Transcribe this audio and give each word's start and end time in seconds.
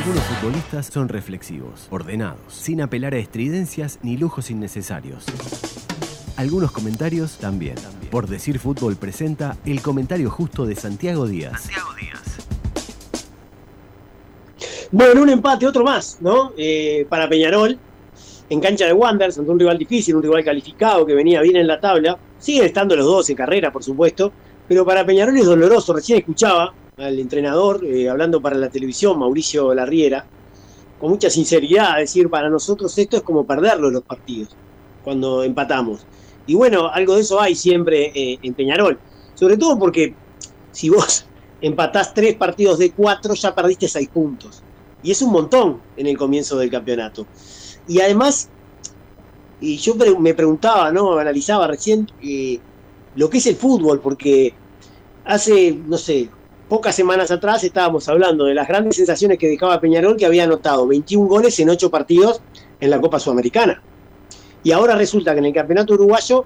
Algunos 0.00 0.24
futbolistas 0.24 0.86
son 0.86 1.10
reflexivos, 1.10 1.86
ordenados, 1.90 2.54
sin 2.54 2.80
apelar 2.80 3.12
a 3.12 3.18
estridencias 3.18 3.98
ni 4.02 4.16
lujos 4.16 4.50
innecesarios. 4.50 5.26
Algunos 6.38 6.72
comentarios 6.72 7.36
también. 7.36 7.74
Por 8.10 8.26
decir 8.26 8.58
fútbol 8.58 8.96
presenta 8.96 9.58
el 9.66 9.82
comentario 9.82 10.30
justo 10.30 10.64
de 10.64 10.74
Santiago 10.74 11.26
Díaz. 11.26 11.60
Santiago 11.60 11.90
Díaz. 12.00 12.38
Bueno, 14.90 15.20
un 15.20 15.28
empate, 15.28 15.66
otro 15.66 15.84
más, 15.84 16.16
¿no? 16.22 16.54
Eh, 16.56 17.06
para 17.10 17.28
Peñarol, 17.28 17.78
en 18.48 18.58
cancha 18.58 18.86
de 18.86 18.94
Wanderers, 18.94 19.38
ante 19.38 19.50
un 19.50 19.58
rival 19.58 19.76
difícil, 19.76 20.16
un 20.16 20.22
rival 20.22 20.42
calificado 20.42 21.04
que 21.04 21.12
venía 21.12 21.42
bien 21.42 21.56
en 21.56 21.66
la 21.66 21.78
tabla. 21.78 22.16
Siguen 22.38 22.64
estando 22.64 22.96
los 22.96 23.04
dos 23.04 23.28
en 23.28 23.36
carrera, 23.36 23.70
por 23.70 23.84
supuesto, 23.84 24.32
pero 24.66 24.86
para 24.86 25.04
Peñarol 25.04 25.36
es 25.36 25.44
doloroso. 25.44 25.92
Recién 25.92 26.20
escuchaba 26.20 26.72
al 27.00 27.18
entrenador 27.18 27.84
eh, 27.84 28.08
hablando 28.08 28.40
para 28.40 28.56
la 28.56 28.68
televisión, 28.68 29.18
Mauricio 29.18 29.74
Larriera, 29.74 30.26
con 31.00 31.10
mucha 31.10 31.30
sinceridad, 31.30 31.96
decir, 31.96 32.28
para 32.28 32.50
nosotros 32.50 32.96
esto 32.98 33.16
es 33.16 33.22
como 33.22 33.44
perderlo 33.44 33.90
los 33.90 34.02
partidos, 34.02 34.50
cuando 35.02 35.42
empatamos. 35.42 36.06
Y 36.46 36.54
bueno, 36.54 36.88
algo 36.88 37.14
de 37.14 37.22
eso 37.22 37.40
hay 37.40 37.54
siempre 37.54 38.12
eh, 38.14 38.38
en 38.42 38.54
Peñarol, 38.54 38.98
sobre 39.34 39.56
todo 39.56 39.78
porque 39.78 40.14
si 40.72 40.90
vos 40.90 41.24
empatás 41.60 42.12
tres 42.12 42.34
partidos 42.34 42.78
de 42.78 42.92
cuatro, 42.92 43.34
ya 43.34 43.54
perdiste 43.54 43.88
seis 43.88 44.08
puntos. 44.08 44.62
Y 45.02 45.10
es 45.10 45.22
un 45.22 45.32
montón 45.32 45.80
en 45.96 46.06
el 46.06 46.18
comienzo 46.18 46.58
del 46.58 46.70
campeonato. 46.70 47.26
Y 47.88 48.00
además, 48.02 48.50
y 49.58 49.78
yo 49.78 49.94
me 50.18 50.34
preguntaba, 50.34 50.92
¿no? 50.92 51.18
Analizaba 51.18 51.66
recién 51.66 52.06
eh, 52.22 52.58
lo 53.16 53.30
que 53.30 53.38
es 53.38 53.46
el 53.46 53.56
fútbol, 53.56 54.00
porque 54.00 54.52
hace, 55.24 55.72
no 55.86 55.96
sé, 55.96 56.28
pocas 56.70 56.94
semanas 56.94 57.32
atrás 57.32 57.64
estábamos 57.64 58.08
hablando 58.08 58.44
de 58.44 58.54
las 58.54 58.68
grandes 58.68 58.94
sensaciones 58.94 59.38
que 59.38 59.48
dejaba 59.48 59.80
Peñarol, 59.80 60.16
que 60.16 60.24
había 60.24 60.44
anotado 60.44 60.86
21 60.86 61.26
goles 61.26 61.58
en 61.58 61.68
8 61.68 61.90
partidos 61.90 62.40
en 62.78 62.90
la 62.90 63.00
Copa 63.00 63.18
Sudamericana. 63.18 63.82
Y 64.62 64.70
ahora 64.70 64.94
resulta 64.94 65.32
que 65.32 65.40
en 65.40 65.46
el 65.46 65.52
Campeonato 65.52 65.94
Uruguayo, 65.94 66.44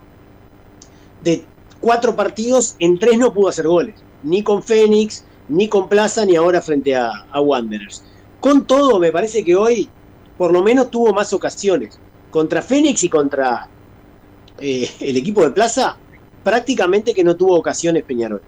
de 1.22 1.44
4 1.82 2.16
partidos, 2.16 2.74
en 2.78 2.98
3 2.98 3.18
no 3.18 3.34
pudo 3.34 3.48
hacer 3.48 3.68
goles. 3.68 3.96
Ni 4.22 4.42
con 4.42 4.62
Fénix, 4.62 5.26
ni 5.50 5.68
con 5.68 5.90
Plaza, 5.90 6.24
ni 6.24 6.36
ahora 6.36 6.62
frente 6.62 6.96
a, 6.96 7.26
Wanderers. 7.38 8.02
Con 8.40 8.66
todo, 8.66 8.98
me 8.98 9.12
parece 9.12 9.44
que 9.44 9.54
hoy 9.54 9.90
por 10.38 10.52
lo 10.52 10.62
menos 10.62 10.90
tuvo 10.90 11.12
más 11.12 11.34
ocasiones. 11.34 12.00
Contra 12.30 12.62
Fénix 12.62 13.04
y 13.04 13.10
contra 13.10 13.68
eh, 14.58 14.90
el 15.00 15.18
equipo 15.18 15.42
de 15.42 15.50
Plaza, 15.50 15.98
prácticamente 16.42 17.12
que 17.12 17.22
no 17.22 17.36
tuvo 17.36 17.56
ocasiones 17.56 18.04
Peñarol. 18.04 18.40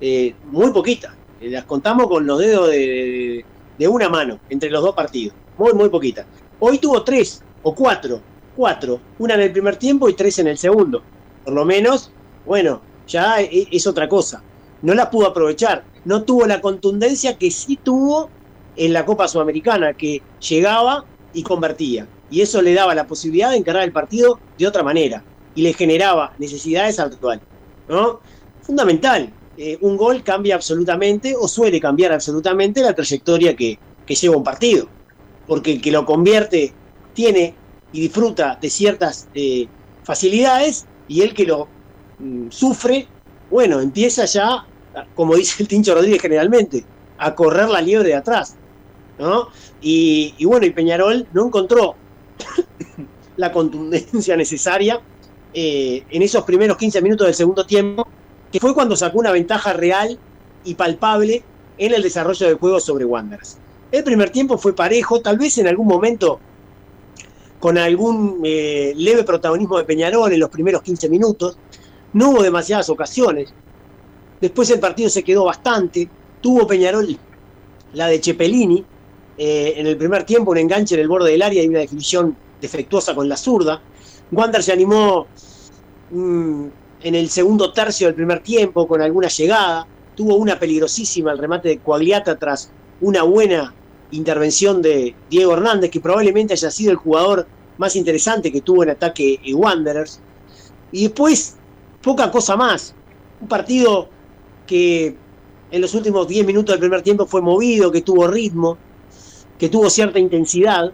Eh, 0.00 0.34
muy 0.44 0.70
poquitas. 0.70 1.12
Eh, 1.40 1.50
las 1.50 1.64
contamos 1.64 2.08
con 2.08 2.26
los 2.26 2.38
dedos 2.38 2.70
de, 2.70 3.44
una 3.88 4.08
mano 4.08 4.38
entre 4.48 4.70
los 4.70 4.82
dos 4.82 4.94
partidos. 4.94 5.34
Muy, 5.58 5.72
muy 5.72 5.88
poquitas. 5.88 6.26
Hoy 6.58 6.78
tuvo 6.78 7.02
tres 7.02 7.42
o 7.62 7.74
cuatro. 7.74 8.20
Cuatro. 8.56 9.00
Una 9.18 9.34
en 9.34 9.40
el 9.40 9.52
primer 9.52 9.76
tiempo 9.76 10.08
y 10.08 10.14
tres 10.14 10.38
en 10.38 10.48
el 10.48 10.58
segundo. 10.58 11.02
Por 11.44 11.54
lo 11.54 11.64
menos, 11.64 12.10
bueno, 12.46 12.80
ya 13.06 13.40
es 13.40 13.86
otra 13.86 14.08
cosa. 14.08 14.42
No 14.82 14.94
las 14.94 15.08
pudo 15.08 15.26
aprovechar. 15.26 15.84
No 16.04 16.22
tuvo 16.24 16.46
la 16.46 16.60
contundencia 16.60 17.36
que 17.36 17.50
sí 17.50 17.76
tuvo 17.76 18.30
en 18.76 18.92
la 18.92 19.04
Copa 19.04 19.28
Sudamericana, 19.28 19.94
que 19.94 20.22
llegaba 20.40 21.04
y 21.32 21.42
convertía. 21.42 22.06
Y 22.30 22.40
eso 22.40 22.62
le 22.62 22.74
daba 22.74 22.94
la 22.94 23.06
posibilidad 23.06 23.50
de 23.50 23.56
encarar 23.56 23.82
el 23.82 23.92
partido 23.92 24.38
de 24.58 24.66
otra 24.66 24.82
manera 24.82 25.22
y 25.54 25.62
le 25.62 25.72
generaba 25.72 26.32
necesidades 26.38 26.98
actual. 26.98 27.40
¿no? 27.88 28.20
Fundamental. 28.62 29.32
Eh, 29.62 29.76
un 29.82 29.98
gol 29.98 30.22
cambia 30.22 30.54
absolutamente 30.54 31.36
o 31.38 31.46
suele 31.46 31.78
cambiar 31.78 32.12
absolutamente 32.12 32.80
la 32.80 32.94
trayectoria 32.94 33.54
que, 33.54 33.78
lleva 34.06 34.34
un 34.38 34.42
partido. 34.42 34.88
Porque 35.46 35.72
el 35.72 35.82
que 35.82 35.90
lo 35.90 36.06
convierte 36.06 36.72
tiene 37.12 37.54
y 37.92 38.00
disfruta 38.00 38.58
de 38.58 38.70
ciertas 38.70 39.28
eh, 39.34 39.68
facilidades 40.02 40.86
y 41.08 41.20
el 41.20 41.34
que 41.34 41.44
lo 41.44 41.68
mm, 42.20 42.48
sufre, 42.48 43.06
bueno, 43.50 43.80
empieza 43.80 44.24
ya, 44.24 44.66
como 45.14 45.36
dice 45.36 45.62
el 45.62 45.68
Tincho 45.68 45.94
Rodríguez 45.94 46.22
generalmente, 46.22 46.82
a 47.18 47.34
correr 47.34 47.68
la 47.68 47.82
liebre 47.82 48.08
de 48.08 48.14
atrás. 48.14 48.56
Y, 49.82 50.42
bueno, 50.42 50.64
y 50.64 50.70
Peñarol 50.70 51.26
no 51.34 51.48
encontró 51.48 51.96
la 53.36 53.52
contundencia 53.52 54.38
necesaria 54.38 55.02
eh, 55.52 56.02
en 56.08 56.22
esos 56.22 56.44
primeros 56.44 56.78
15 56.78 57.02
minutos 57.02 57.26
del 57.26 57.34
segundo 57.34 57.66
tiempo, 57.66 58.08
que 58.52 58.60
fue 58.60 58.74
cuando 58.74 58.96
sacó 58.96 59.18
una 59.18 59.32
ventaja 59.32 59.72
real 59.72 60.18
y 60.64 60.74
palpable 60.74 61.42
en 61.78 61.94
el 61.94 62.02
desarrollo 62.02 62.46
del 62.46 62.56
juego 62.56 62.80
sobre 62.80 63.04
Wanderers. 63.04 63.58
El 63.90 64.04
primer 64.04 64.30
tiempo 64.30 64.58
fue 64.58 64.74
parejo, 64.74 65.20
tal 65.20 65.38
vez 65.38 65.58
en 65.58 65.66
algún 65.66 65.86
momento 65.86 66.40
con 67.58 67.76
algún 67.76 68.40
eh, 68.44 68.94
leve 68.96 69.22
protagonismo 69.22 69.76
de 69.78 69.84
Peñarol 69.84 70.32
en 70.32 70.40
los 70.40 70.48
primeros 70.48 70.82
15 70.82 71.08
minutos. 71.08 71.58
No 72.12 72.30
hubo 72.30 72.42
demasiadas 72.42 72.88
ocasiones. 72.88 73.52
Después 74.40 74.70
el 74.70 74.80
partido 74.80 75.10
se 75.10 75.22
quedó 75.22 75.44
bastante. 75.44 76.08
Tuvo 76.40 76.66
Peñarol 76.66 77.18
la 77.92 78.06
de 78.06 78.18
Cepelini, 78.22 78.84
eh, 79.36 79.74
en 79.76 79.86
el 79.86 79.96
primer 79.96 80.24
tiempo 80.24 80.50
un 80.50 80.58
enganche 80.58 80.94
en 80.94 81.02
el 81.02 81.08
borde 81.08 81.32
del 81.32 81.42
área 81.42 81.62
y 81.62 81.68
una 81.68 81.80
definición 81.80 82.36
defectuosa 82.60 83.14
con 83.14 83.28
la 83.28 83.36
zurda. 83.36 83.80
Wander 84.32 84.62
se 84.62 84.72
animó 84.72 85.26
mm, 86.10 86.66
en 87.02 87.14
el 87.14 87.30
segundo 87.30 87.72
tercio 87.72 88.06
del 88.06 88.14
primer 88.14 88.40
tiempo 88.40 88.86
con 88.86 89.00
alguna 89.02 89.28
llegada. 89.28 89.86
Tuvo 90.14 90.36
una 90.36 90.58
peligrosísima 90.58 91.32
el 91.32 91.38
remate 91.38 91.68
de 91.68 91.78
Coagliata 91.78 92.36
tras 92.38 92.70
una 93.00 93.22
buena 93.22 93.74
intervención 94.10 94.82
de 94.82 95.14
Diego 95.30 95.54
Hernández, 95.54 95.90
que 95.90 96.00
probablemente 96.00 96.54
haya 96.54 96.70
sido 96.70 96.90
el 96.90 96.96
jugador 96.96 97.46
más 97.78 97.96
interesante 97.96 98.52
que 98.52 98.60
tuvo 98.60 98.82
en 98.82 98.90
ataque 98.90 99.40
Wanderers. 99.54 100.20
Y 100.92 101.04
después, 101.04 101.56
poca 102.02 102.30
cosa 102.30 102.56
más. 102.56 102.94
Un 103.40 103.48
partido 103.48 104.08
que 104.66 105.16
en 105.70 105.80
los 105.80 105.94
últimos 105.94 106.28
10 106.28 106.46
minutos 106.46 106.74
del 106.74 106.80
primer 106.80 107.02
tiempo 107.02 107.26
fue 107.26 107.40
movido, 107.40 107.90
que 107.90 108.02
tuvo 108.02 108.26
ritmo, 108.26 108.76
que 109.58 109.68
tuvo 109.68 109.88
cierta 109.88 110.18
intensidad, 110.18 110.92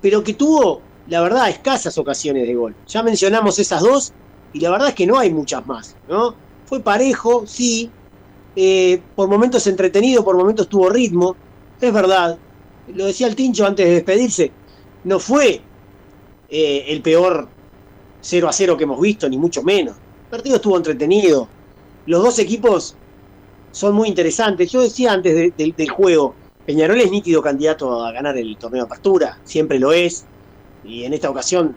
pero 0.00 0.24
que 0.24 0.34
tuvo, 0.34 0.80
la 1.08 1.20
verdad, 1.20 1.50
escasas 1.50 1.96
ocasiones 1.98 2.46
de 2.46 2.54
gol. 2.54 2.74
Ya 2.88 3.02
mencionamos 3.02 3.58
esas 3.58 3.82
dos 3.82 4.12
y 4.52 4.60
la 4.60 4.70
verdad 4.70 4.88
es 4.88 4.94
que 4.94 5.06
no 5.06 5.18
hay 5.18 5.32
muchas 5.32 5.66
más, 5.66 5.96
¿no? 6.08 6.34
Fue 6.66 6.80
parejo, 6.80 7.46
sí, 7.46 7.90
eh, 8.56 9.00
por 9.14 9.28
momentos 9.28 9.66
entretenido, 9.66 10.24
por 10.24 10.36
momentos 10.36 10.68
tuvo 10.68 10.88
ritmo, 10.88 11.36
es 11.80 11.92
verdad. 11.92 12.38
Lo 12.94 13.06
decía 13.06 13.26
el 13.26 13.36
Tincho 13.36 13.66
antes 13.66 13.86
de 13.86 13.94
despedirse, 13.94 14.50
no 15.04 15.18
fue 15.18 15.60
eh, 16.48 16.84
el 16.88 17.00
peor 17.02 17.48
0 18.20 18.48
a 18.48 18.52
0 18.52 18.76
que 18.76 18.84
hemos 18.84 19.00
visto, 19.00 19.28
ni 19.28 19.38
mucho 19.38 19.62
menos. 19.62 19.96
El 20.24 20.30
partido 20.30 20.56
estuvo 20.56 20.76
entretenido. 20.76 21.48
Los 22.06 22.22
dos 22.22 22.38
equipos 22.38 22.96
son 23.72 23.94
muy 23.94 24.08
interesantes. 24.08 24.70
Yo 24.70 24.82
decía 24.82 25.12
antes 25.12 25.56
del 25.56 25.90
juego, 25.90 26.34
Peñarol 26.66 27.00
es 27.00 27.10
nítido 27.10 27.42
candidato 27.42 28.04
a 28.04 28.12
ganar 28.12 28.36
el 28.36 28.56
torneo 28.56 28.82
de 28.82 28.86
apertura, 28.86 29.38
siempre 29.44 29.78
lo 29.78 29.92
es, 29.92 30.24
y 30.84 31.04
en 31.04 31.14
esta 31.14 31.30
ocasión 31.30 31.76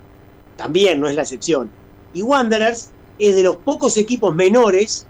también 0.56 1.00
no 1.00 1.08
es 1.08 1.16
la 1.16 1.22
excepción. 1.24 1.70
Y 2.14 2.22
Wanderers 2.22 2.92
es 3.20 3.36
de 3.36 3.44
los 3.44 3.58
pocos 3.58 3.98
equipos 3.98 4.34
menores 4.36 5.06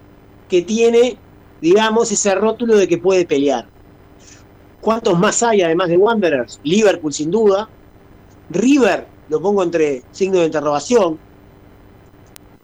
que 0.50 0.62
tiene, 0.62 1.18
digamos, 1.62 2.12
ese 2.12 2.36
rótulo 2.36 2.76
de 2.76 2.88
que 2.88 2.98
puede 2.98 3.26
pelear. 3.26 3.68
¿Cuántos 4.82 5.18
más 5.18 5.42
hay 5.44 5.62
además 5.62 5.90
de 5.90 5.98
Wanderers? 5.98 6.60
Liverpool 6.64 7.14
sin 7.14 7.32
duda. 7.32 7.70
River, 8.50 9.08
lo 9.30 9.42
pongo 9.42 9.64
entre 9.64 10.04
signos 10.12 10.42
de 10.42 10.48
interrogación, 10.48 11.18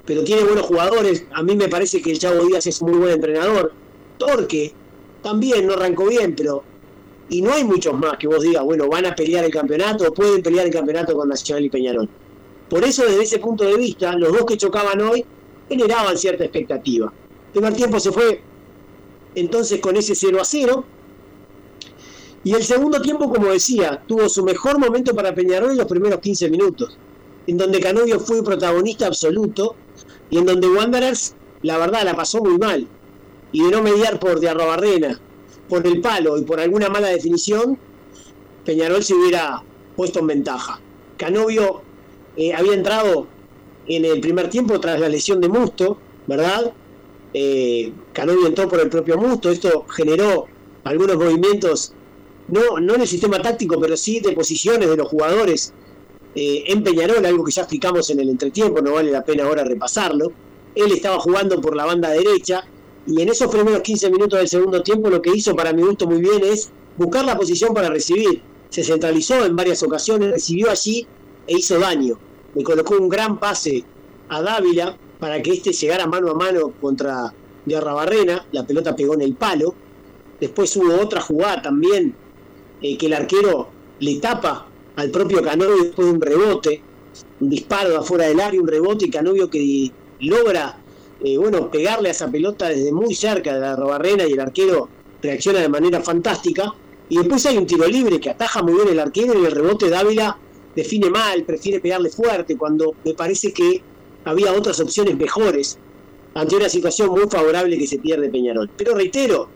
pero 0.06 0.24
tiene 0.24 0.44
buenos 0.44 0.66
jugadores. 0.66 1.26
A 1.34 1.44
mí 1.44 1.56
me 1.56 1.70
parece 1.70 2.02
que 2.02 2.12
el 2.12 2.20
Chavo 2.20 2.46
Díaz 2.46 2.68
es 2.68 2.82
muy 2.82 2.98
buen 2.98 3.14
entrenador. 3.14 3.74
Torque 4.18 4.74
también 5.22 5.68
no 5.68 5.74
arrancó 5.74 6.08
bien, 6.08 6.36
pero 6.36 6.64
y 7.30 7.42
no 7.42 7.54
hay 7.54 7.64
muchos 7.64 7.94
más 7.94 8.18
que 8.18 8.28
vos 8.28 8.42
digas, 8.42 8.64
bueno, 8.64 8.88
van 8.88 9.06
a 9.06 9.16
pelear 9.16 9.46
el 9.46 9.52
campeonato 9.52 10.08
o 10.08 10.14
pueden 10.14 10.42
pelear 10.42 10.66
el 10.66 10.74
campeonato 10.74 11.16
con 11.16 11.30
Nacional 11.30 11.64
y 11.64 11.70
Peñarol. 11.70 12.10
Por 12.70 12.84
eso, 12.84 13.04
desde 13.04 13.24
ese 13.24 13.40
punto 13.40 13.64
de 13.64 13.76
vista, 13.78 14.14
los 14.14 14.32
dos 14.32 14.46
que 14.46 14.58
chocaban 14.58 15.02
hoy 15.02 15.26
generaban 15.68 16.18
cierta 16.18 16.44
expectativa. 16.44 17.12
El 17.48 17.52
primer 17.52 17.74
tiempo 17.74 18.00
se 18.00 18.12
fue 18.12 18.42
entonces 19.36 19.80
con 19.80 19.96
ese 19.96 20.16
0 20.16 20.40
a 20.42 20.46
0. 20.46 20.86
Y 22.44 22.54
el 22.54 22.64
segundo 22.64 23.02
tiempo, 23.02 23.30
como 23.30 23.48
decía, 23.52 24.02
tuvo 24.08 24.30
su 24.30 24.44
mejor 24.44 24.80
momento 24.80 25.16
para 25.16 25.34
Peñarol 25.34 25.72
en 25.72 25.78
los 25.78 25.88
primeros 25.88 26.20
15 26.20 26.50
minutos, 26.50 26.98
en 27.48 27.58
donde 27.58 27.80
Canovio 27.80 28.20
fue 28.20 28.44
protagonista 28.44 29.08
absoluto 29.08 29.76
y 30.30 30.38
en 30.38 30.46
donde 30.46 30.70
Wanderers, 30.70 31.36
la 31.64 31.78
verdad, 31.78 32.04
la 32.04 32.16
pasó 32.16 32.42
muy 32.42 32.58
mal. 32.58 32.88
Y 33.52 33.64
de 33.64 33.72
no 33.72 33.82
mediar 33.82 34.20
por 34.20 34.40
Diarrobarrena, 34.40 35.20
por 35.68 35.86
el 35.86 36.02
palo 36.02 36.38
y 36.38 36.44
por 36.44 36.60
alguna 36.60 36.88
mala 36.88 37.08
definición, 37.10 37.78
Peñarol 38.64 39.04
se 39.04 39.16
hubiera 39.16 39.64
puesto 39.96 40.20
en 40.20 40.28
ventaja. 40.28 40.80
Canovio 41.18 41.82
eh, 42.40 42.54
había 42.54 42.74
entrado 42.74 43.28
en 43.86 44.06
el 44.06 44.22
primer 44.22 44.50
tiempo 44.50 44.80
tras 44.80 44.98
la 44.98 45.10
lesión 45.10 45.42
de 45.42 45.50
Musto, 45.50 45.98
¿verdad? 46.26 46.72
Eh, 47.34 47.92
Canovio 48.14 48.48
entró 48.48 48.70
por 48.70 48.80
el 48.80 48.88
propio 48.88 49.18
Musto, 49.18 49.52
esto 49.52 49.86
generó 49.90 50.48
algunos 50.86 51.18
movimientos 51.18 51.92
no, 52.48 52.80
no 52.80 52.96
en 52.96 53.02
el 53.02 53.08
sistema 53.08 53.42
táctico, 53.42 53.78
pero 53.78 53.98
sí 53.98 54.22
de 54.22 54.32
posiciones 54.32 54.90
de 54.90 54.96
los 54.96 55.10
jugadores 55.10 55.74
eh, 56.34 56.64
en 56.68 56.82
Peñarol, 56.82 57.26
algo 57.26 57.44
que 57.44 57.52
ya 57.52 57.64
explicamos 57.64 58.10
en 58.10 58.22
el 58.22 58.30
entretiempo, 58.30 58.82
no 58.82 58.94
vale 58.94 59.12
la 59.12 59.26
pena 59.26 59.44
ahora 59.44 59.66
repasarlo. 59.66 60.32
Él 60.76 60.94
estaba 60.94 61.20
jugando 61.20 61.60
por 61.60 61.76
la 61.76 61.84
banda 61.84 62.10
derecha 62.12 62.64
y 63.06 63.22
en 63.22 63.28
esos 63.28 63.54
primeros 63.54 63.82
15 63.82 64.12
minutos 64.12 64.40
del 64.40 64.48
segundo 64.48 64.82
tiempo 64.82 65.10
lo 65.10 65.22
que 65.22 65.36
hizo 65.36 65.58
para 65.58 65.74
mi 65.74 65.82
gusto 65.82 66.08
muy 66.08 66.22
bien 66.22 66.42
es 66.44 66.72
buscar 66.96 67.26
la 67.26 67.38
posición 67.38 67.74
para 67.74 67.90
recibir. 67.90 68.42
Se 68.70 68.82
centralizó 68.82 69.46
en 69.46 69.58
varias 69.58 69.84
ocasiones, 69.84 70.32
recibió 70.32 70.72
allí 70.72 71.06
e 71.48 71.58
hizo 71.58 71.78
daño. 71.80 72.18
Le 72.56 72.64
colocó 72.64 72.96
un 72.98 73.10
gran 73.10 73.40
pase 73.40 73.84
a 74.30 74.42
Dávila 74.42 74.98
para 75.20 75.42
que 75.42 75.52
éste 75.52 75.72
llegara 75.72 76.08
mano 76.08 76.32
a 76.32 76.34
mano 76.34 76.72
contra 76.82 77.34
Barrena, 77.66 78.46
la 78.52 78.66
pelota 78.66 78.96
pegó 78.96 79.14
en 79.14 79.22
el 79.22 79.36
palo. 79.36 79.76
Después 80.40 80.76
hubo 80.78 80.96
otra 80.96 81.22
jugada 81.22 81.62
también 81.62 82.16
eh, 82.82 82.98
que 82.98 83.08
el 83.08 83.14
arquero 83.14 83.70
le 84.00 84.16
tapa 84.16 84.66
al 84.96 85.12
propio 85.12 85.42
Canovio 85.44 85.84
después 85.84 86.08
de 86.08 86.14
un 86.14 86.22
rebote, 86.22 86.82
un 87.42 87.50
disparo 87.50 87.90
de 87.90 87.98
afuera 87.98 88.28
del 88.28 88.40
área, 88.40 88.60
un 88.60 88.68
rebote 88.68 89.06
y 89.06 89.10
Canovio 89.10 89.50
que 89.50 89.92
logra 90.22 90.80
eh, 91.22 91.38
bueno, 91.38 91.70
pegarle 91.70 92.10
a 92.10 92.12
esa 92.12 92.32
pelota 92.32 92.70
desde 92.70 92.92
muy 92.92 93.14
cerca 93.14 93.54
de 93.54 93.60
la 93.60 93.76
Barrena 93.76 94.26
y 94.26 94.32
el 94.32 94.40
arquero 94.40 94.88
reacciona 95.22 95.60
de 95.60 95.70
manera 95.70 96.02
fantástica. 96.02 96.74
Y 97.10 97.18
después 97.18 97.46
hay 97.46 97.58
un 97.58 97.66
tiro 97.66 97.88
libre 97.88 98.20
que 98.20 98.30
ataja 98.30 98.62
muy 98.62 98.74
bien 98.74 98.88
el 98.90 99.00
arquero 99.00 99.40
y 99.42 99.46
el 99.46 99.52
rebote 99.52 99.90
Dávila 99.90 100.38
define 100.76 101.10
mal, 101.10 101.44
prefiere 101.44 101.80
pegarle 101.80 102.10
fuerte, 102.10 102.58
cuando 102.58 102.96
me 103.04 103.14
parece 103.14 103.52
que 103.52 103.82
había 104.26 104.54
otras 104.54 104.80
opciones 104.80 105.18
mejores 105.18 105.78
ante 106.34 106.56
una 106.56 106.70
situación 106.70 107.10
muy 107.10 107.28
favorable 107.30 107.78
que 107.78 107.88
se 107.88 107.98
pierde 107.98 108.30
Peñarol. 108.30 108.70
Pero 108.78 108.96
reitero, 108.96 109.50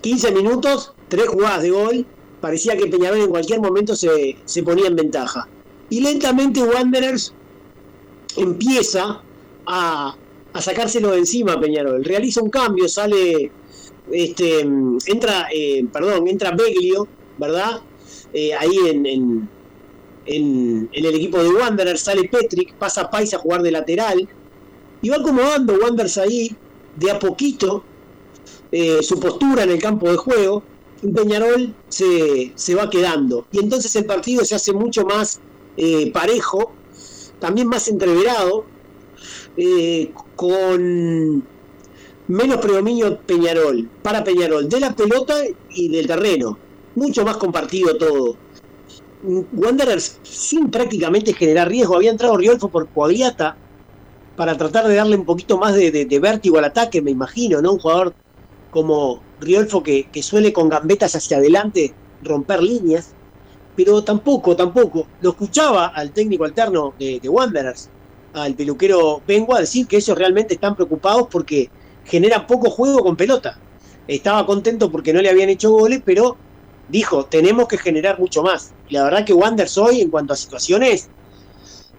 15 0.00 0.32
minutos, 0.32 0.92
tres 1.08 1.28
jugadas 1.28 1.62
de 1.62 1.70
gol, 1.70 2.06
parecía 2.40 2.76
que 2.76 2.86
Peñarol 2.86 3.20
en 3.20 3.30
cualquier 3.30 3.60
momento 3.60 3.96
se, 3.96 4.36
se 4.44 4.62
ponía 4.62 4.88
en 4.88 4.96
ventaja. 4.96 5.48
Y 5.90 6.00
lentamente 6.00 6.62
Wanderers 6.62 7.32
empieza 8.36 9.22
a, 9.66 10.16
a 10.52 10.62
sacárselo 10.62 11.10
de 11.10 11.18
encima 11.18 11.60
Peñarol. 11.60 12.04
Realiza 12.04 12.42
un 12.42 12.50
cambio, 12.50 12.88
sale, 12.88 13.50
este, 14.10 14.60
entra, 14.60 15.48
eh, 15.52 15.84
perdón, 15.92 16.28
entra 16.28 16.52
Beglio, 16.52 17.06
¿verdad? 17.38 17.80
Eh, 18.32 18.52
ahí 18.54 18.76
en, 18.86 19.48
el 20.26 20.88
equipo 20.92 21.42
de 21.42 21.50
Wanderers, 21.50 22.00
sale 22.02 22.28
Petrick, 22.28 22.74
pasa 22.74 23.10
Pais 23.10 23.34
a 23.34 23.38
jugar 23.38 23.62
de 23.62 23.70
lateral, 23.70 24.28
y 25.02 25.08
va 25.08 25.16
acomodando 25.16 25.74
Wanderers 25.74 26.18
ahí, 26.18 26.56
de 26.96 27.10
a 27.10 27.18
poquito, 27.18 27.84
eh, 28.72 29.02
su 29.02 29.20
postura 29.20 29.64
en 29.64 29.70
el 29.70 29.80
campo 29.80 30.10
de 30.10 30.16
juego, 30.16 30.62
y 31.02 31.08
Peñarol 31.08 31.74
se, 31.88 32.52
se, 32.54 32.74
va 32.74 32.88
quedando. 32.88 33.46
Y 33.52 33.58
entonces 33.58 33.94
el 33.96 34.06
partido 34.06 34.44
se 34.44 34.54
hace 34.54 34.72
mucho 34.72 35.04
más 35.04 35.40
eh, 35.76 36.10
parejo, 36.12 36.72
también 37.38 37.68
más 37.68 37.88
entreverado, 37.88 38.64
eh, 39.56 40.12
con 40.36 41.44
menos 42.26 42.56
predominio 42.58 43.20
Peñarol, 43.20 43.88
para 44.02 44.24
Peñarol, 44.24 44.68
de 44.68 44.80
la 44.80 44.96
pelota 44.96 45.34
y 45.70 45.88
del 45.88 46.06
terreno. 46.06 46.58
Mucho 46.94 47.24
más 47.24 47.36
compartido 47.36 47.96
todo. 47.96 48.36
Wanderers 49.24 50.18
sin 50.22 50.70
prácticamente 50.70 51.32
generar 51.32 51.68
riesgo. 51.68 51.96
Había 51.96 52.10
entrado 52.10 52.36
Riolfo 52.36 52.68
por 52.68 52.88
Cuagliata 52.88 53.56
para 54.36 54.56
tratar 54.56 54.86
de 54.86 54.96
darle 54.96 55.16
un 55.16 55.24
poquito 55.24 55.58
más 55.58 55.74
de, 55.74 56.18
vértigo 56.20 56.58
al 56.58 56.64
ataque, 56.64 57.00
me 57.00 57.10
imagino, 57.10 57.62
¿no? 57.62 57.72
Un 57.72 57.78
jugador 57.78 58.14
como 58.70 59.20
Riolfo 59.40 59.82
que, 59.82 60.08
suele 60.22 60.52
con 60.52 60.68
gambetas 60.68 61.14
hacia 61.14 61.38
adelante 61.38 61.94
romper 62.22 62.62
líneas, 62.62 63.12
pero 63.76 64.02
tampoco, 64.02 64.56
tampoco. 64.56 65.06
Lo 65.20 65.30
escuchaba 65.30 65.86
al 65.86 66.10
técnico 66.12 66.44
alterno 66.44 66.94
de, 66.98 67.20
Wanderers, 67.28 67.88
al 68.32 68.54
peluquero 68.54 69.22
Bengo, 69.26 69.54
a 69.54 69.60
decir 69.60 69.86
que 69.86 69.96
ellos 69.96 70.18
realmente 70.18 70.54
están 70.54 70.74
preocupados 70.74 71.28
porque 71.30 71.70
generan 72.04 72.46
poco 72.46 72.70
juego 72.70 73.00
con 73.00 73.16
pelota. 73.16 73.58
Estaba 74.06 74.44
contento 74.44 74.90
porque 74.90 75.12
no 75.12 75.22
le 75.22 75.30
habían 75.30 75.48
hecho 75.48 75.70
goles, 75.70 76.02
pero 76.04 76.36
dijo, 76.88 77.26
tenemos 77.26 77.68
que 77.68 77.78
generar 77.78 78.18
mucho 78.18 78.42
más. 78.42 78.72
Y 78.88 78.94
la 78.94 79.04
verdad 79.04 79.24
que 79.24 79.32
Wanderers 79.32 79.78
hoy, 79.78 80.00
en 80.00 80.10
cuanto 80.10 80.32
a 80.32 80.36
situaciones, 80.36 81.08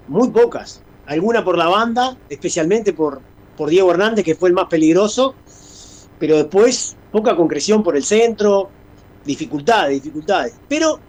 muy 0.07 0.29
pocas. 0.29 0.81
Alguna 1.05 1.43
por 1.43 1.57
la 1.57 1.67
banda, 1.67 2.17
especialmente 2.29 2.93
por, 2.93 3.21
por 3.57 3.69
Diego 3.69 3.91
Hernández, 3.91 4.25
que 4.25 4.35
fue 4.35 4.49
el 4.49 4.55
más 4.55 4.67
peligroso, 4.67 5.35
pero 6.19 6.37
después 6.37 6.95
poca 7.11 7.35
concreción 7.35 7.83
por 7.83 7.95
el 7.95 8.03
centro, 8.03 8.69
dificultades, 9.23 10.01
dificultades. 10.01 10.55
Pero 10.67 10.99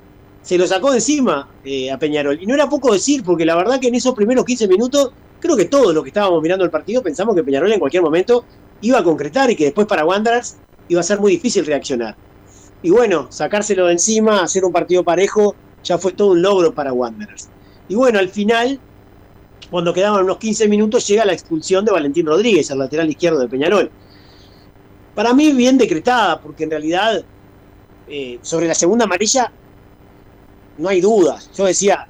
se 0.43 0.57
lo 0.59 0.67
sacó 0.67 0.95
encima 0.95 1.49
eh, 1.65 1.91
a 1.91 1.99
Peñarol. 1.99 2.41
Y 2.41 2.47
no 2.47 2.55
era 2.55 2.69
poco 2.69 2.93
decir, 2.93 3.25
porque 3.25 3.45
la 3.45 3.57
verdad 3.57 3.81
que 3.81 3.89
en 3.89 3.95
esos 3.95 4.15
primeros 4.15 4.45
15 4.45 4.69
minutos, 4.69 5.11
creo 5.41 5.57
que 5.57 5.65
todos 5.65 5.95
los 5.95 6.03
que 6.03 6.11
estábamos 6.11 6.43
mirando 6.43 6.65
el 6.65 6.71
partido 6.71 7.03
pensamos 7.03 7.35
que 7.35 7.43
Peñarol 7.43 7.73
en 7.73 7.81
cualquier 7.81 8.03
momento 8.03 8.45
iba 8.81 8.99
a 8.99 9.05
concretar 9.05 9.51
y 9.51 9.57
que 9.57 9.65
después 9.65 9.87
para 9.87 10.05
Wanderers 10.05 10.57
iba 10.89 11.01
a 11.01 11.05
ser 11.05 11.19
muy 11.19 11.33
difícil 11.33 11.67
reaccionar. 11.67 12.17
Y 12.87 12.91
bueno, 12.91 13.27
sacárselo 13.31 13.87
de 13.87 13.95
encima, 13.95 14.45
hacer 14.45 14.65
un 14.65 14.71
partido 14.71 15.03
parejo, 15.03 15.57
ya 15.83 15.99
fue 15.99 16.13
todo 16.13 16.29
un 16.31 16.41
logro 16.41 16.73
para 16.73 16.93
Wanderers. 16.93 17.49
Y 17.89 17.97
bueno, 17.97 18.21
al 18.21 18.29
final 18.29 18.79
cuando 19.73 19.93
quedaban 19.93 20.23
unos 20.23 20.39
15 20.39 20.69
minutos, 20.69 21.05
llega 21.09 21.25
la 21.25 21.33
expulsión 21.33 21.85
de 21.85 21.91
Valentín 21.91 22.27
Rodríguez, 22.27 22.71
el 22.71 22.79
lateral 22.79 23.11
izquierdo 23.11 23.41
de 23.41 23.49
Peñarol. 23.49 23.91
Para 25.17 25.35
mí 25.35 25.53
bien 25.53 25.77
decretada, 25.77 26.41
porque 26.41 26.63
en 26.63 26.71
realidad 26.71 27.25
eh, 28.07 28.39
sobre 28.43 28.69
la 28.69 28.75
segunda 28.77 29.07
amarilla 29.07 29.51
no 30.79 30.89
hay 30.89 31.01
dudas. 31.01 31.51
Yo 31.57 31.65
decía, 31.65 32.07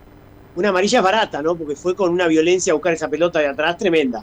una 0.56 0.68
amarilla 0.68 1.00
barata, 1.00 1.40
¿no? 1.40 1.56
Porque 1.56 1.74
fue 1.74 1.96
con 1.96 2.10
una 2.10 2.26
violencia 2.26 2.74
a 2.74 2.74
buscar 2.74 2.92
esa 2.92 3.08
pelota 3.08 3.38
de 3.38 3.46
atrás 3.46 3.78
tremenda. 3.78 4.22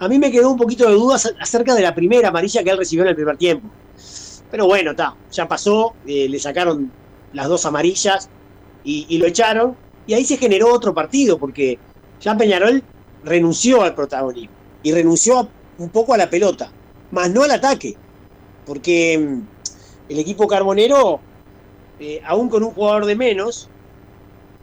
A 0.00 0.06
mí 0.06 0.18
me 0.18 0.30
quedó 0.30 0.50
un 0.50 0.58
poquito 0.58 0.86
de 0.86 0.96
dudas 0.96 1.32
acerca 1.40 1.74
de 1.74 1.80
la 1.80 1.94
primera 1.94 2.28
amarilla 2.28 2.62
que 2.62 2.68
él 2.68 2.76
recibió 2.76 3.04
en 3.04 3.08
el 3.08 3.16
primer 3.16 3.38
tiempo. 3.38 3.70
Pero 4.54 4.68
bueno, 4.68 4.92
está, 4.92 5.16
ya 5.32 5.48
pasó, 5.48 5.94
eh, 6.06 6.28
le 6.28 6.38
sacaron 6.38 6.92
las 7.32 7.48
dos 7.48 7.66
amarillas 7.66 8.30
y, 8.84 9.18
lo 9.18 9.26
echaron. 9.26 9.76
Y 10.06 10.14
ahí 10.14 10.24
se 10.24 10.36
generó 10.36 10.72
otro 10.72 10.94
partido, 10.94 11.38
porque 11.38 11.76
ya 12.20 12.36
Peñarol 12.36 12.80
renunció 13.24 13.82
al 13.82 13.96
protagonismo 13.96 14.54
y 14.84 14.92
renunció 14.92 15.48
un 15.78 15.88
poco 15.88 16.14
a 16.14 16.18
la 16.18 16.30
pelota, 16.30 16.70
más 17.10 17.32
no 17.32 17.42
al 17.42 17.50
ataque, 17.50 17.96
porque 18.64 19.18
mm, 19.18 20.12
el 20.12 20.18
equipo 20.20 20.46
carbonero, 20.46 21.18
eh, 21.98 22.22
aún 22.24 22.48
con 22.48 22.62
un 22.62 22.70
jugador 22.70 23.06
de 23.06 23.16
menos, 23.16 23.68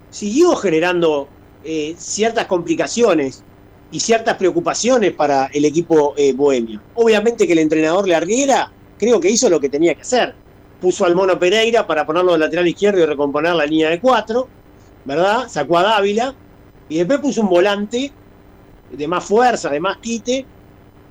siguió 0.10 0.55
generando 0.55 1.27
eh, 1.65 1.95
ciertas 1.98 2.45
complicaciones 2.45 3.43
y 3.91 4.00
ciertas 4.00 4.38
preocupaciones 4.38 5.12
para 5.12 5.48
el 5.48 5.65
equipo 5.65 6.15
bohemio. 6.36 6.81
Obviamente 6.95 7.45
que 7.45 7.51
el 7.51 7.60
entrenador 7.60 8.07
Larguera 8.07 8.71
creo 9.01 9.20
que 9.20 9.31
hizo 9.31 9.50
lo 9.50 9.60
que 9.60 9.67
tenía 9.67 9.96
que 9.96 10.01
hacer. 10.01 10.36
Puso 10.79 11.05
al 11.05 11.15
Mono 11.15 11.39
Pereira 11.39 11.88
para 11.88 12.05
ponerlo 12.05 12.34
de 12.34 12.38
lateral 12.38 12.67
izquierdo 12.67 13.00
y 13.01 13.05
recomponer 13.05 13.55
la 13.55 13.65
línea 13.65 13.89
de 13.89 14.00
cuatro, 14.00 14.48
¿verdad? 15.05 15.48
Sacó 15.50 15.79
a 15.79 15.84
Dávila 15.84 16.36
y 16.88 17.00
después 17.00 17.20
puso 17.20 17.41
un 17.41 17.50
volante 17.50 18.12
de 18.91 19.08
más 19.08 19.25
fuerza, 19.25 19.70
de 19.70 19.79
más 19.79 19.98
quite, 19.98 20.46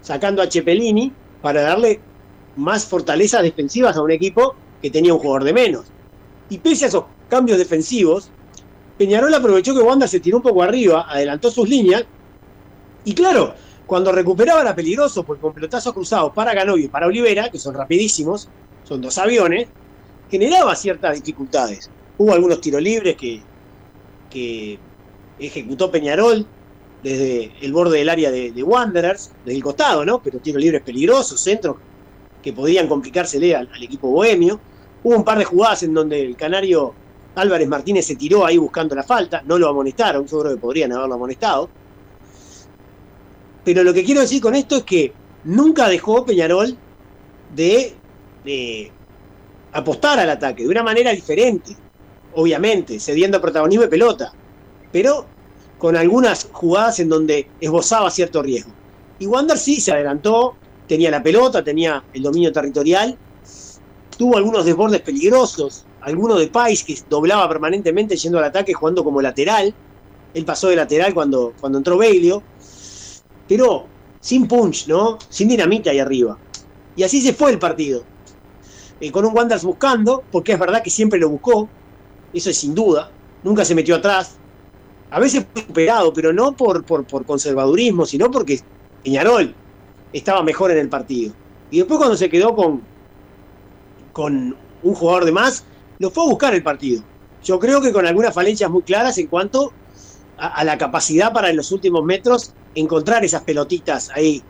sacando 0.02 0.40
a 0.40 0.48
Cepelini 0.48 1.12
para 1.42 1.62
darle 1.62 2.00
más 2.54 2.84
fortalezas 2.84 3.42
defensivas 3.42 3.96
a 3.96 4.02
un 4.02 4.12
equipo 4.12 4.54
que 4.80 4.90
tenía 4.90 5.12
un 5.12 5.18
jugador 5.18 5.42
de 5.42 5.52
menos. 5.52 5.86
Y 6.48 6.58
pese 6.58 6.84
a 6.84 6.88
esos 6.88 7.04
cambios 7.28 7.58
defensivos, 7.58 8.30
Peñarol 8.98 9.34
aprovechó 9.34 9.74
que 9.74 9.80
Wanda 9.80 10.06
se 10.06 10.20
tiró 10.20 10.36
un 10.36 10.44
poco 10.44 10.62
arriba, 10.62 11.06
adelantó 11.08 11.50
sus 11.50 11.68
líneas, 11.68 12.04
y 13.04 13.14
claro, 13.14 13.54
cuando 13.90 14.12
recuperaba 14.12 14.60
era 14.60 14.72
peligroso, 14.72 15.24
porque 15.24 15.42
con 15.42 15.52
pelotazos 15.52 15.92
cruzados 15.92 16.32
para 16.32 16.54
Ganovio 16.54 16.84
y 16.84 16.88
para 16.88 17.08
Olivera, 17.08 17.50
que 17.50 17.58
son 17.58 17.74
rapidísimos, 17.74 18.48
son 18.84 19.00
dos 19.00 19.18
aviones, 19.18 19.66
generaba 20.30 20.76
ciertas 20.76 21.16
dificultades. 21.16 21.90
Hubo 22.16 22.32
algunos 22.32 22.60
tiros 22.60 22.80
libres 22.80 23.16
que, 23.16 23.42
que 24.30 24.78
ejecutó 25.40 25.90
Peñarol 25.90 26.46
desde 27.02 27.50
el 27.60 27.72
borde 27.72 27.98
del 27.98 28.10
área 28.10 28.30
de, 28.30 28.62
Wanderers, 28.62 29.32
desde 29.44 29.56
el 29.56 29.64
costado, 29.64 30.04
¿no? 30.04 30.22
Pero 30.22 30.38
tiros 30.38 30.62
libres 30.62 30.82
peligrosos, 30.82 31.40
centros 31.40 31.74
que 32.40 32.52
podían 32.52 32.86
complicársele 32.86 33.56
al, 33.56 33.68
al, 33.74 33.82
equipo 33.82 34.08
bohemio. 34.08 34.60
Hubo 35.02 35.16
un 35.16 35.24
par 35.24 35.36
de 35.36 35.44
jugadas 35.46 35.82
en 35.82 35.94
donde 35.94 36.24
el 36.24 36.36
canario 36.36 36.94
Álvarez 37.34 37.66
Martínez 37.66 38.06
se 38.06 38.14
tiró 38.14 38.46
ahí 38.46 38.56
buscando 38.56 38.94
la 38.94 39.02
falta, 39.02 39.42
no 39.44 39.58
lo 39.58 39.68
amonestaron, 39.68 40.28
yo 40.28 40.38
creo 40.42 40.54
que 40.54 40.60
podrían 40.60 40.92
haberlo 40.92 41.16
amonestado. 41.16 41.79
Pero 43.64 43.82
lo 43.82 43.92
que 43.92 44.04
quiero 44.04 44.20
decir 44.20 44.40
con 44.40 44.54
esto 44.54 44.76
es 44.76 44.82
que 44.84 45.12
nunca 45.44 45.88
dejó 45.88 46.24
Peñarol 46.24 46.76
de, 47.54 47.94
apostar 49.72 50.18
al 50.18 50.30
ataque, 50.30 50.62
de 50.62 50.68
una 50.68 50.82
manera 50.82 51.12
diferente, 51.12 51.76
obviamente, 52.34 52.98
cediendo 52.98 53.40
protagonismo 53.40 53.82
de 53.82 53.88
pelota 53.88 54.32
pero 54.92 55.26
con 55.78 55.96
algunas 55.96 56.48
jugadas 56.52 57.00
en 57.00 57.08
donde 57.08 57.48
esbozaba 57.60 58.10
cierto 58.10 58.42
riesgo. 58.42 58.72
Y 59.18 59.26
Wander 59.26 59.58
sí 59.58 59.80
se 59.80 59.92
adelantó, 59.92 60.56
tenía 60.86 61.10
la 61.10 61.22
pelota, 61.22 61.62
tenía 61.62 62.02
el 62.12 62.22
dominio 62.22 62.52
territorial, 62.52 63.16
tuvo 64.16 64.36
algunos 64.36 64.64
desbordes 64.64 65.00
peligrosos 65.00 65.84
alguno 66.02 66.36
de 66.36 66.48
Pais 66.48 66.82
que 66.82 66.98
doblaba 67.08 67.46
permanentemente 67.48 68.16
yendo 68.16 68.38
al 68.38 68.44
ataque 68.44 68.72
jugando 68.72 69.04
como 69.04 69.20
lateral. 69.20 69.74
Él 70.32 70.44
pasó 70.44 70.68
de 70.68 70.76
lateral 70.76 71.12
cuando, 71.12 71.52
cuando 71.60 71.78
entró 71.78 71.98
Bailio. 71.98 72.42
Pero 73.50 73.84
sin 74.20 74.46
punch, 74.46 74.86
¿no? 74.86 75.18
Sin 75.28 75.48
dinamita 75.48 75.90
ahí 75.90 75.98
arriba. 75.98 76.38
Y 76.94 77.02
así 77.02 77.20
se 77.20 77.32
fue 77.32 77.50
el 77.50 77.58
partido. 77.58 78.04
Eh, 79.00 79.10
con 79.10 79.24
un 79.24 79.36
Wanderers 79.36 79.64
buscando, 79.64 80.22
porque 80.30 80.52
es 80.52 80.58
verdad 80.58 80.84
que 80.84 80.90
siempre 80.90 81.18
lo 81.18 81.30
buscó. 81.30 81.68
Eso 82.32 82.48
es 82.50 82.58
sin 82.58 82.76
duda. 82.76 83.10
Nunca 83.42 83.64
se 83.64 83.74
metió 83.74 83.96
atrás. 83.96 84.36
A 85.10 85.18
veces 85.18 85.44
fue 85.52 85.62
superado, 85.62 86.12
pero 86.12 86.32
no 86.32 86.52
por, 86.52 86.84
por, 86.84 87.04
por 87.04 87.26
conservadurismo, 87.26 88.06
sino 88.06 88.30
porque 88.30 88.60
Peñarol 89.02 89.52
estaba 90.12 90.44
mejor 90.44 90.70
en 90.70 90.78
el 90.78 90.88
partido. 90.88 91.34
Y 91.72 91.78
después 91.78 91.98
cuando 91.98 92.16
se 92.16 92.30
quedó 92.30 92.54
con, 92.54 92.82
con 94.12 94.56
un 94.84 94.94
jugador 94.94 95.24
de 95.24 95.32
más, 95.32 95.64
lo 95.98 96.12
fue 96.12 96.22
a 96.22 96.28
buscar 96.28 96.54
el 96.54 96.62
partido. 96.62 97.02
Yo 97.42 97.58
creo 97.58 97.80
que 97.80 97.92
con 97.92 98.06
algunas 98.06 98.32
falencias 98.32 98.70
muy 98.70 98.82
claras 98.82 99.18
en 99.18 99.26
cuanto 99.26 99.72
a, 100.40 100.64
la 100.64 100.78
capacidad 100.78 101.32
para 101.32 101.50
en 101.50 101.56
los 101.56 101.70
últimos 101.70 102.04
metros 102.04 102.52
encontrar 102.74 103.24
esas 103.24 103.42
pelotitas 103.42 104.10
ahí 104.14 104.42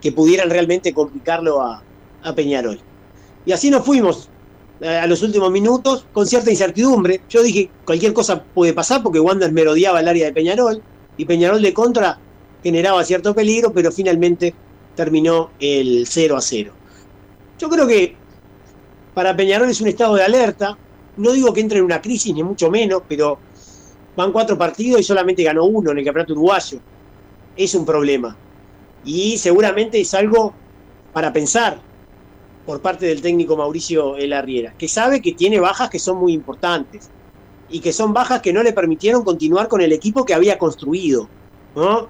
que 0.00 0.12
pudieran 0.12 0.48
realmente 0.50 0.92
complicarlo 0.94 1.60
a, 1.60 1.82
Peñarol. 2.34 2.80
Y 3.44 3.52
así 3.52 3.68
nos 3.68 3.84
fuimos 3.84 4.30
eh, 4.80 4.88
a 4.88 5.06
los 5.06 5.20
últimos 5.20 5.50
minutos 5.50 6.06
con 6.10 6.26
cierta 6.26 6.50
incertidumbre. 6.50 7.20
Yo 7.28 7.42
dije, 7.42 7.68
cualquier 7.84 8.14
cosa 8.14 8.42
puede 8.42 8.72
pasar 8.72 9.02
porque 9.02 9.20
Wander 9.20 9.52
merodeaba 9.52 10.00
el 10.00 10.08
área 10.08 10.24
de 10.24 10.32
Peñarol 10.32 10.82
y 11.18 11.26
Peñarol 11.26 11.60
de 11.60 11.74
contra 11.74 12.18
generaba 12.62 13.04
cierto 13.04 13.34
peligro, 13.34 13.74
pero 13.74 13.92
finalmente 13.92 14.54
terminó 14.96 15.50
el 15.60 16.06
0 16.06 16.34
a 16.38 16.40
0. 16.40 16.72
Yo 17.58 17.68
creo 17.68 17.86
que 17.86 18.16
para 19.12 19.36
Peñarol 19.36 19.68
es 19.68 19.82
un 19.82 19.88
estado 19.88 20.14
de 20.14 20.22
alerta. 20.22 20.78
No 21.18 21.32
digo 21.32 21.52
que 21.52 21.60
entre 21.60 21.80
en 21.80 21.84
una 21.84 22.00
crisis, 22.00 22.32
ni 22.32 22.42
mucho 22.42 22.70
menos, 22.70 23.02
pero 23.06 23.38
van 24.16 24.32
cuatro 24.32 24.56
partidos 24.56 25.00
y 25.00 25.04
solamente 25.04 25.42
ganó 25.42 25.64
uno 25.64 25.90
en 25.90 25.98
el 25.98 26.04
campeonato 26.04 26.32
uruguayo. 26.32 26.78
Es 27.56 27.74
un 27.74 27.84
problema. 27.84 28.36
Y 29.04 29.38
seguramente 29.38 30.00
es 30.00 30.14
algo 30.14 30.54
para 31.12 31.32
pensar 31.32 31.78
por 32.66 32.80
parte 32.80 33.06
del 33.06 33.20
técnico 33.20 33.56
Mauricio 33.56 34.16
Elarriera, 34.16 34.74
que 34.78 34.88
sabe 34.88 35.20
que 35.20 35.32
tiene 35.32 35.60
bajas 35.60 35.90
que 35.90 35.98
son 35.98 36.18
muy 36.18 36.32
importantes 36.32 37.10
y 37.68 37.80
que 37.80 37.92
son 37.92 38.12
bajas 38.12 38.40
que 38.40 38.52
no 38.52 38.62
le 38.62 38.72
permitieron 38.72 39.22
continuar 39.22 39.68
con 39.68 39.80
el 39.80 39.92
equipo 39.92 40.24
que 40.24 40.34
había 40.34 40.58
construido. 40.58 41.28
¿no? 41.76 42.08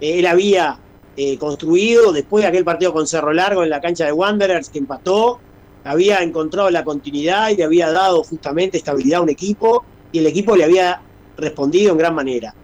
Él 0.00 0.26
había 0.26 0.78
eh, 1.16 1.38
construido 1.38 2.12
después 2.12 2.42
de 2.42 2.48
aquel 2.48 2.64
partido 2.64 2.92
con 2.92 3.06
Cerro 3.06 3.32
Largo 3.32 3.62
en 3.62 3.70
la 3.70 3.80
cancha 3.80 4.04
de 4.04 4.12
Wanderers 4.12 4.68
que 4.68 4.78
empató, 4.78 5.40
había 5.84 6.22
encontrado 6.22 6.70
la 6.70 6.84
continuidad 6.84 7.50
y 7.50 7.56
le 7.56 7.64
había 7.64 7.90
dado 7.92 8.24
justamente 8.24 8.78
estabilidad 8.78 9.20
a 9.20 9.22
un 9.22 9.28
equipo 9.28 9.84
y 10.12 10.18
el 10.18 10.26
equipo 10.26 10.56
le 10.56 10.64
había 10.64 11.00
respondido 11.36 11.92
en 11.92 11.98
gran 11.98 12.14
manera. 12.14 12.54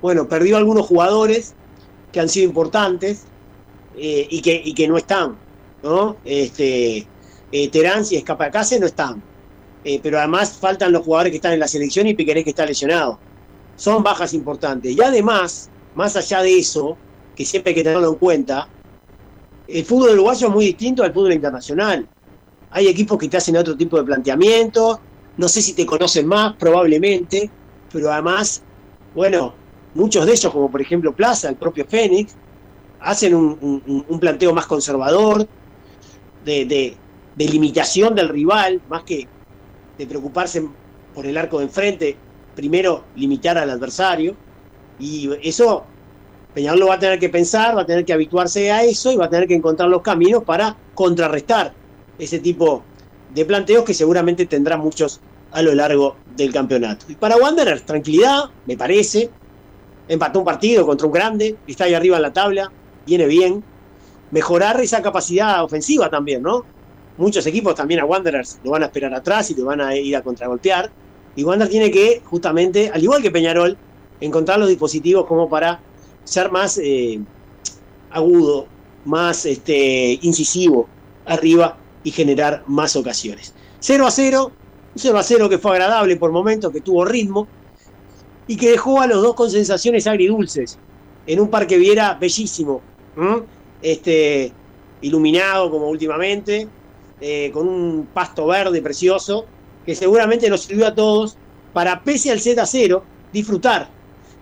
Bueno, 0.00 0.28
perdió 0.28 0.56
algunos 0.56 0.86
jugadores 0.86 1.54
que 2.12 2.20
han 2.20 2.28
sido 2.28 2.46
importantes 2.46 3.24
eh, 3.96 4.26
y, 4.30 4.40
que, 4.40 4.74
que 4.74 4.88
no 4.88 4.96
están, 4.96 5.36
¿no? 5.82 6.16
Este, 6.24 7.06
eh, 7.50 7.68
Terán 7.70 8.04
y 8.10 8.16
Escapacase 8.16 8.78
no 8.78 8.86
están. 8.86 9.22
Eh, 9.84 10.00
pero 10.02 10.18
además 10.18 10.52
faltan 10.60 10.92
los 10.92 11.02
jugadores 11.02 11.30
que 11.30 11.36
están 11.36 11.52
en 11.52 11.60
la 11.60 11.68
selección 11.68 12.06
y 12.06 12.14
Piquerés 12.14 12.44
que 12.44 12.50
está 12.50 12.66
lesionado. 12.66 13.18
Son 13.76 14.02
bajas 14.02 14.34
importantes. 14.34 14.96
Y 14.96 15.00
además, 15.00 15.70
más 15.94 16.16
allá 16.16 16.42
de 16.42 16.58
eso, 16.58 16.96
que 17.36 17.44
siempre 17.44 17.70
hay 17.70 17.76
que 17.76 17.84
tenerlo 17.84 18.08
en 18.08 18.16
cuenta, 18.16 18.68
el 19.68 19.84
fútbol 19.84 20.10
uruguayo 20.10 20.48
es 20.48 20.52
muy 20.52 20.64
distinto 20.66 21.02
al 21.02 21.12
fútbol 21.12 21.32
internacional. 21.32 22.08
Hay 22.70 22.88
equipos 22.88 23.18
que 23.18 23.28
te 23.28 23.36
hacen 23.36 23.56
otro 23.56 23.76
tipo 23.76 23.96
de 23.96 24.04
planteamientos, 24.04 24.98
no 25.36 25.48
sé 25.48 25.62
si 25.62 25.72
te 25.72 25.86
conocen 25.86 26.26
más, 26.26 26.56
probablemente, 26.56 27.48
pero 27.92 28.12
además, 28.12 28.62
bueno, 29.14 29.54
muchos 29.94 30.26
de 30.26 30.32
ellos, 30.32 30.52
como 30.52 30.70
por 30.70 30.80
ejemplo 30.80 31.14
Plaza, 31.14 31.48
el 31.48 31.56
propio 31.56 31.86
Fénix, 31.86 32.34
hacen 33.00 33.34
un, 33.34 34.18
planteo 34.20 34.52
más 34.52 34.66
conservador, 34.66 35.46
de, 36.44 36.96
limitación 37.36 38.14
del 38.14 38.28
rival, 38.28 38.80
más 38.88 39.02
que 39.04 39.28
de 39.96 40.06
preocuparse 40.06 40.66
por 41.14 41.26
el 41.26 41.36
arco 41.36 41.58
de 41.58 41.64
enfrente, 41.64 42.16
primero 42.54 43.04
limitar 43.16 43.58
al 43.58 43.70
adversario, 43.70 44.36
y 44.98 45.30
eso 45.42 45.84
Peñarol 46.54 46.88
va 46.88 46.94
a 46.94 46.98
tener 46.98 47.18
que 47.18 47.28
pensar, 47.28 47.76
va 47.76 47.82
a 47.82 47.86
tener 47.86 48.04
que 48.04 48.12
habituarse 48.12 48.72
a 48.72 48.82
eso 48.82 49.12
y 49.12 49.16
va 49.16 49.26
a 49.26 49.30
tener 49.30 49.46
que 49.46 49.54
encontrar 49.54 49.88
los 49.88 50.02
caminos 50.02 50.42
para 50.44 50.76
contrarrestar 50.94 51.72
ese 52.18 52.40
tipo 52.40 52.82
de 53.32 53.44
planteos 53.44 53.84
que 53.84 53.94
seguramente 53.94 54.46
tendrá 54.46 54.76
muchos 54.76 55.20
a 55.52 55.62
lo 55.62 55.74
largo 55.74 56.16
del 56.38 56.52
campeonato. 56.52 57.06
Y 57.08 57.16
para 57.16 57.36
Wanderer, 57.36 57.80
tranquilidad, 57.82 58.44
me 58.66 58.76
parece. 58.76 59.28
Empató 60.08 60.38
un 60.38 60.44
partido 60.44 60.86
contra 60.86 61.06
un 61.06 61.12
grande, 61.12 61.56
está 61.66 61.84
ahí 61.84 61.92
arriba 61.92 62.16
en 62.16 62.22
la 62.22 62.32
tabla, 62.32 62.72
viene 63.06 63.26
bien. 63.26 63.62
Mejorar 64.30 64.80
esa 64.80 65.02
capacidad 65.02 65.62
ofensiva 65.62 66.08
también, 66.08 66.42
¿no? 66.42 66.64
Muchos 67.18 67.46
equipos 67.46 67.74
también 67.74 68.00
a 68.00 68.04
Wanderers 68.04 68.60
lo 68.64 68.70
van 68.70 68.84
a 68.84 68.86
esperar 68.86 69.12
atrás 69.12 69.50
y 69.50 69.54
lo 69.54 69.66
van 69.66 69.80
a 69.80 69.94
ir 69.96 70.16
a 70.16 70.22
contragolpear. 70.22 70.90
Y 71.36 71.44
Wander 71.44 71.68
tiene 71.68 71.90
que, 71.90 72.22
justamente, 72.24 72.90
al 72.92 73.02
igual 73.02 73.20
que 73.20 73.30
Peñarol, 73.30 73.76
encontrar 74.20 74.58
los 74.58 74.68
dispositivos 74.68 75.26
como 75.26 75.48
para 75.48 75.80
ser 76.24 76.50
más 76.50 76.78
eh, 76.78 77.20
agudo, 78.10 78.66
más 79.04 79.46
este, 79.46 80.18
incisivo 80.22 80.88
arriba 81.26 81.76
y 82.02 82.10
generar 82.10 82.64
más 82.66 82.96
ocasiones. 82.96 83.54
0 83.80 84.06
a 84.06 84.10
0, 84.10 84.52
un 84.94 85.00
0 85.00 85.18
a 85.18 85.22
0 85.22 85.48
que 85.48 85.58
fue 85.58 85.72
agradable 85.72 86.16
por 86.16 86.32
momentos, 86.32 86.72
que 86.72 86.80
tuvo 86.80 87.04
ritmo 87.04 87.46
y 88.46 88.56
que 88.56 88.70
dejó 88.70 89.00
a 89.00 89.06
los 89.06 89.22
dos 89.22 89.34
con 89.34 89.50
sensaciones 89.50 90.06
agridulces 90.06 90.78
en 91.26 91.40
un 91.40 91.50
parque 91.50 91.76
Viera 91.76 92.14
bellísimo, 92.14 92.80
este, 93.82 94.52
iluminado 95.02 95.70
como 95.70 95.88
últimamente, 95.88 96.66
eh, 97.20 97.50
con 97.52 97.68
un 97.68 98.08
pasto 98.12 98.46
verde 98.46 98.80
precioso, 98.80 99.44
que 99.84 99.94
seguramente 99.94 100.48
nos 100.48 100.62
sirvió 100.62 100.86
a 100.86 100.94
todos 100.94 101.36
para, 101.72 102.02
pese 102.02 102.30
al 102.30 102.40
Z 102.40 102.60
a 102.60 102.66
0, 102.66 103.04
disfrutar 103.32 103.90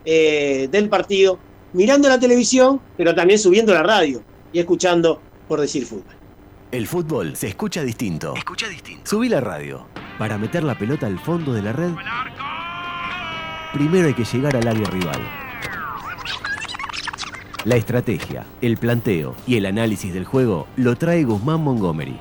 eh, 0.04 0.68
del 0.70 0.88
partido 0.88 1.38
mirando 1.72 2.08
la 2.08 2.18
televisión, 2.18 2.80
pero 2.96 3.14
también 3.14 3.38
subiendo 3.38 3.74
la 3.74 3.82
radio 3.82 4.22
y 4.52 4.60
escuchando 4.60 5.20
por 5.48 5.60
decir 5.60 5.84
fútbol. 5.84 6.14
El 6.70 6.86
fútbol 6.86 7.36
se 7.36 7.48
escucha 7.48 7.82
distinto. 7.82 8.34
Escucha 8.36 8.68
distinto. 8.68 9.10
Subí 9.10 9.28
la 9.28 9.40
radio. 9.40 9.86
Para 10.18 10.38
meter 10.38 10.64
la 10.64 10.78
pelota 10.78 11.06
al 11.06 11.18
fondo 11.18 11.52
de 11.52 11.62
la 11.62 11.72
red, 11.72 11.92
primero 13.74 14.06
hay 14.06 14.14
que 14.14 14.24
llegar 14.24 14.56
al 14.56 14.66
área 14.66 14.88
rival. 14.88 15.20
La 17.66 17.76
estrategia, 17.76 18.46
el 18.62 18.78
planteo 18.78 19.34
y 19.46 19.56
el 19.56 19.66
análisis 19.66 20.14
del 20.14 20.24
juego 20.24 20.68
lo 20.76 20.96
trae 20.96 21.24
Guzmán 21.24 21.60
Montgomery. 21.62 22.18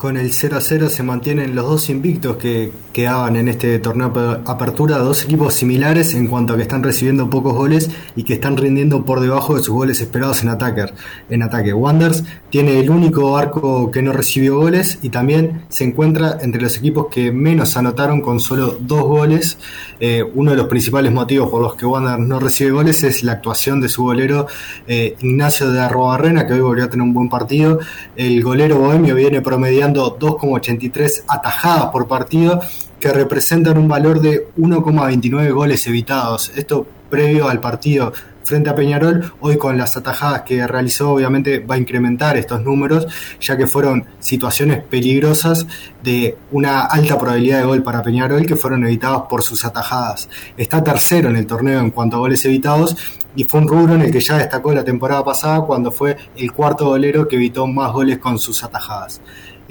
Con 0.00 0.16
el 0.16 0.32
0 0.32 0.56
a 0.56 0.60
0 0.62 0.88
se 0.88 1.02
mantienen 1.02 1.54
los 1.54 1.66
dos 1.66 1.90
invictos 1.90 2.38
que 2.38 2.72
quedaban 2.90 3.36
en 3.36 3.48
este 3.48 3.78
torneo 3.80 4.10
apertura, 4.46 4.96
dos 4.96 5.24
equipos 5.24 5.52
similares 5.52 6.14
en 6.14 6.26
cuanto 6.26 6.54
a 6.54 6.56
que 6.56 6.62
están 6.62 6.82
recibiendo 6.82 7.28
pocos 7.28 7.52
goles 7.52 7.90
y 8.16 8.22
que 8.22 8.32
están 8.32 8.56
rindiendo 8.56 9.04
por 9.04 9.20
debajo 9.20 9.56
de 9.56 9.62
sus 9.62 9.74
goles 9.74 10.00
esperados 10.00 10.42
en 10.42 10.48
ataque. 10.48 10.86
En 11.28 11.42
ataque, 11.42 11.74
Wanders 11.74 12.24
tiene 12.48 12.80
el 12.80 12.88
único 12.88 13.36
arco 13.36 13.90
que 13.90 14.00
no 14.00 14.14
recibió 14.14 14.56
goles 14.56 14.98
y 15.02 15.10
también 15.10 15.66
se 15.68 15.84
encuentra 15.84 16.38
entre 16.40 16.62
los 16.62 16.78
equipos 16.78 17.08
que 17.10 17.30
menos 17.30 17.76
anotaron 17.76 18.22
con 18.22 18.40
solo 18.40 18.78
dos 18.80 19.02
goles. 19.02 19.58
Eh, 20.00 20.24
uno 20.34 20.52
de 20.52 20.56
los 20.56 20.66
principales 20.68 21.12
motivos 21.12 21.50
por 21.50 21.60
los 21.60 21.74
que 21.74 21.84
Wanders 21.84 22.20
no 22.20 22.40
recibe 22.40 22.70
goles 22.70 23.04
es 23.04 23.22
la 23.22 23.32
actuación 23.32 23.82
de 23.82 23.90
su 23.90 24.04
golero 24.04 24.46
eh, 24.86 25.14
Ignacio 25.20 25.70
de 25.70 25.78
Arrobarrena, 25.78 26.46
que 26.46 26.54
hoy 26.54 26.60
volvió 26.60 26.84
a 26.84 26.88
tener 26.88 27.02
un 27.02 27.12
buen 27.12 27.28
partido. 27.28 27.80
El 28.16 28.42
golero 28.42 28.78
bohemio 28.78 29.14
viene 29.14 29.42
promediando 29.42 29.89
2,83 29.94 31.24
atajadas 31.28 31.86
por 31.86 32.06
partido, 32.06 32.60
que 32.98 33.12
representan 33.12 33.78
un 33.78 33.88
valor 33.88 34.20
de 34.20 34.48
1,29 34.56 35.52
goles 35.52 35.86
evitados. 35.86 36.52
Esto 36.54 36.86
previo 37.08 37.48
al 37.48 37.60
partido 37.60 38.12
frente 38.50 38.70
a 38.70 38.74
Peñarol, 38.74 39.32
hoy 39.40 39.56
con 39.56 39.76
las 39.78 39.96
atajadas 39.96 40.42
que 40.42 40.66
realizó 40.66 41.12
obviamente 41.12 41.60
va 41.60 41.76
a 41.76 41.78
incrementar 41.78 42.36
estos 42.36 42.62
números, 42.62 43.06
ya 43.40 43.56
que 43.56 43.66
fueron 43.66 44.06
situaciones 44.18 44.82
peligrosas 44.82 45.66
de 46.02 46.36
una 46.50 46.80
alta 46.80 47.18
probabilidad 47.18 47.60
de 47.60 47.66
gol 47.66 47.82
para 47.82 48.02
Peñarol 48.02 48.46
que 48.46 48.56
fueron 48.56 48.84
evitados 48.84 49.24
por 49.28 49.42
sus 49.42 49.64
atajadas. 49.64 50.28
Está 50.56 50.82
tercero 50.82 51.28
en 51.28 51.36
el 51.36 51.46
torneo 51.46 51.80
en 51.80 51.90
cuanto 51.90 52.16
a 52.16 52.20
goles 52.20 52.44
evitados 52.44 52.96
y 53.36 53.44
fue 53.44 53.60
un 53.60 53.68
rubro 53.68 53.94
en 53.94 54.02
el 54.02 54.10
que 54.10 54.20
ya 54.20 54.38
destacó 54.38 54.72
la 54.72 54.82
temporada 54.82 55.24
pasada 55.24 55.60
cuando 55.60 55.92
fue 55.92 56.16
el 56.36 56.52
cuarto 56.52 56.86
golero 56.86 57.28
que 57.28 57.36
evitó 57.36 57.66
más 57.66 57.92
goles 57.92 58.18
con 58.18 58.38
sus 58.38 58.64
atajadas. 58.64 59.20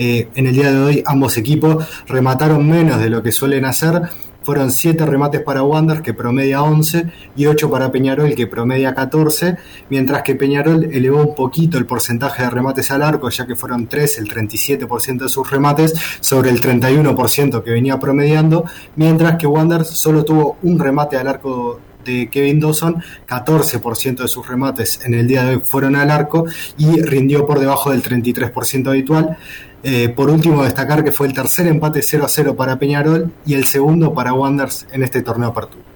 Eh, 0.01 0.29
en 0.33 0.47
el 0.47 0.53
día 0.53 0.71
de 0.71 0.79
hoy 0.79 1.03
ambos 1.05 1.37
equipos 1.37 1.85
remataron 2.07 2.67
menos 2.67 3.01
de 3.01 3.09
lo 3.09 3.21
que 3.21 3.33
suelen 3.33 3.65
hacer. 3.65 4.01
Fueron 4.41 4.71
7 4.71 5.05
remates 5.05 5.41
para 5.41 5.63
Wander, 5.63 6.01
que 6.01 6.13
promedia 6.13 6.63
11, 6.63 7.11
y 7.35 7.45
8 7.45 7.69
para 7.69 7.91
Peñarol, 7.91 8.33
que 8.33 8.47
promedia 8.47 8.95
14, 8.95 9.57
mientras 9.89 10.23
que 10.23 10.35
Peñarol 10.35 10.85
elevó 10.85 11.21
un 11.21 11.35
poquito 11.35 11.77
el 11.77 11.85
porcentaje 11.85 12.43
de 12.43 12.49
remates 12.49 12.89
al 12.91 13.03
arco, 13.03 13.29
ya 13.29 13.45
que 13.45 13.57
fueron 13.57 13.87
3, 13.87 14.19
el 14.19 14.29
37% 14.29 15.23
de 15.23 15.29
sus 15.29 15.51
remates, 15.51 15.93
sobre 16.21 16.51
el 16.51 16.61
31% 16.61 17.61
que 17.61 17.71
venía 17.71 17.99
promediando, 17.99 18.63
mientras 18.95 19.35
que 19.35 19.45
Wander 19.45 19.83
solo 19.83 20.23
tuvo 20.23 20.57
un 20.63 20.79
remate 20.79 21.17
al 21.17 21.27
arco 21.27 21.81
de 22.05 22.29
Kevin 22.29 22.59
Dawson, 22.59 23.03
14% 23.27 24.21
de 24.21 24.27
sus 24.27 24.47
remates 24.47 25.01
en 25.03 25.13
el 25.13 25.27
día 25.27 25.43
de 25.43 25.55
hoy 25.55 25.61
fueron 25.63 25.95
al 25.95 26.11
arco 26.11 26.45
y 26.77 27.01
rindió 27.01 27.45
por 27.45 27.59
debajo 27.59 27.91
del 27.91 28.01
33% 28.01 28.87
habitual. 28.87 29.37
Eh, 29.83 30.09
por 30.09 30.29
último, 30.29 30.63
destacar 30.63 31.03
que 31.03 31.11
fue 31.11 31.27
el 31.27 31.33
tercer 31.33 31.67
empate 31.67 32.01
0 32.01 32.25
a 32.25 32.29
0 32.29 32.55
para 32.55 32.77
Peñarol 32.77 33.31
y 33.45 33.53
el 33.53 33.65
segundo 33.65 34.13
para 34.13 34.33
Wanderers 34.33 34.87
en 34.91 35.03
este 35.03 35.21
torneo 35.21 35.49
apertura. 35.49 35.88